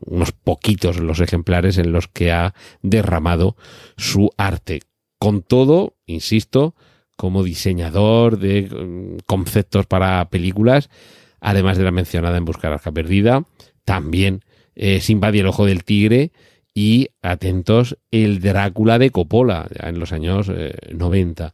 unos 0.06 0.34
poquitos 0.34 1.00
los 1.00 1.22
ejemplares 1.22 1.78
en 1.78 1.94
los 1.94 2.08
que 2.10 2.34
ha 2.34 2.54
derramado 2.82 3.56
su 3.96 4.30
arte. 4.38 4.82
Con 5.20 5.42
todo, 5.42 5.97
insisto, 6.08 6.76
como 7.16 7.44
diseñador 7.44 8.40
de 8.40 8.64
mm, 8.64 9.20
conceptos 9.26 9.86
para 9.86 10.30
películas, 10.30 10.90
además 11.40 11.78
de 11.78 11.84
la 11.84 11.92
mencionada 11.92 12.38
en 12.38 12.46
Buscar 12.46 12.74
Arca 12.74 12.92
Perdida, 12.92 13.46
también 13.86 14.42
eh, 14.76 15.00
Sin 15.00 15.22
y 15.22 15.40
el 15.40 15.48
Ojo 15.48 15.66
del 15.66 15.84
Tigre 15.84 16.32
y, 16.74 17.10
atentos, 17.22 17.98
el 18.12 18.40
Drácula 18.40 19.00
de 19.00 19.10
Coppola, 19.10 19.68
ya 19.74 19.90
en 19.90 20.00
los 20.00 20.12
años 20.12 20.52
90. 20.92 21.46
Eh, 21.48 21.52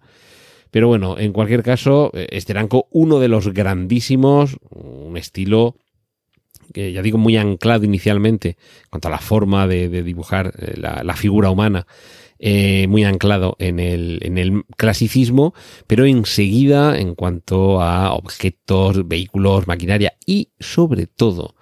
Pero 0.70 0.90
bueno, 0.90 1.18
en 1.18 1.32
cualquier 1.32 1.64
caso, 1.64 2.12
eh, 2.14 2.28
Esteranco, 2.32 2.88
uno 2.92 3.20
de 3.20 3.30
los 3.30 3.54
grandísimos, 3.54 4.58
un 4.70 5.16
estilo 5.16 5.78
que 6.74 6.92
ya 6.92 7.02
digo 7.02 7.18
muy 7.18 7.38
anclado 7.38 7.86
inicialmente 7.86 8.50
en 8.50 8.90
cuanto 8.90 9.08
a 9.08 9.12
la 9.12 9.20
forma 9.20 9.68
de, 9.68 10.04
dibujar 10.04 10.54
eh, 10.58 10.74
la, 10.78 11.16
figura 11.16 11.50
humana, 11.50 11.88
eh, 12.46 12.88
muy 12.90 13.06
anclado 13.06 13.56
en 13.58 13.80
el, 13.80 14.20
en 14.22 14.38
el 14.38 14.66
clasicismo, 14.76 15.54
pero 15.88 16.06
enseguida 16.06 17.00
en 17.00 17.16
cuanto 17.16 17.82
a 17.82 18.12
objetos, 18.14 19.08
vehículos, 19.08 19.66
maquinaria 19.66 20.18
y 20.26 20.50
sobre 20.60 21.08
todo 21.08 21.56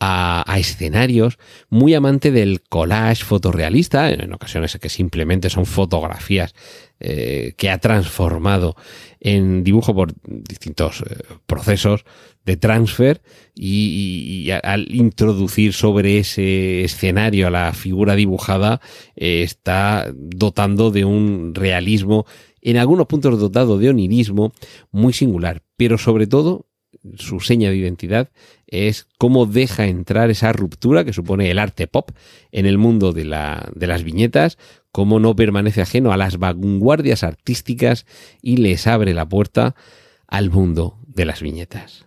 a, 0.00 0.44
escenarios, 0.58 1.38
muy 1.70 1.94
amante 1.94 2.30
del 2.30 2.62
collage 2.62 3.24
fotorrealista, 3.24 4.10
en 4.10 4.32
ocasiones 4.32 4.76
que 4.78 4.88
simplemente 4.88 5.50
son 5.50 5.66
fotografías 5.66 6.54
eh, 7.00 7.54
que 7.56 7.70
ha 7.70 7.78
transformado 7.78 8.76
en 9.20 9.64
dibujo 9.64 9.94
por 9.94 10.12
distintos 10.26 11.02
procesos 11.46 12.04
de 12.44 12.56
transfer 12.56 13.22
y, 13.54 14.50
al 14.62 14.94
introducir 14.94 15.72
sobre 15.72 16.18
ese 16.18 16.84
escenario 16.84 17.46
a 17.46 17.50
la 17.50 17.72
figura 17.72 18.14
dibujada 18.16 18.80
eh, 19.16 19.42
está 19.42 20.12
dotando 20.14 20.90
de 20.90 21.04
un 21.04 21.54
realismo, 21.54 22.26
en 22.60 22.76
algunos 22.76 23.06
puntos 23.06 23.38
dotado 23.38 23.78
de 23.78 23.90
onirismo 23.90 24.52
muy 24.90 25.12
singular, 25.12 25.62
pero 25.76 25.98
sobre 25.98 26.26
todo 26.26 26.66
su 27.16 27.40
seña 27.40 27.70
de 27.70 27.76
identidad 27.76 28.30
es 28.66 29.06
cómo 29.18 29.46
deja 29.46 29.86
entrar 29.86 30.30
esa 30.30 30.52
ruptura 30.52 31.04
que 31.04 31.12
supone 31.12 31.50
el 31.50 31.58
arte 31.58 31.86
pop 31.86 32.10
en 32.52 32.66
el 32.66 32.78
mundo 32.78 33.12
de, 33.12 33.24
la, 33.24 33.70
de 33.74 33.86
las 33.86 34.04
viñetas, 34.04 34.58
cómo 34.92 35.20
no 35.20 35.36
permanece 35.36 35.82
ajeno 35.82 36.12
a 36.12 36.16
las 36.16 36.38
vanguardias 36.38 37.22
artísticas 37.24 38.06
y 38.42 38.58
les 38.58 38.86
abre 38.86 39.14
la 39.14 39.28
puerta 39.28 39.74
al 40.26 40.50
mundo 40.50 40.98
de 41.06 41.24
las 41.24 41.42
viñetas. 41.42 42.06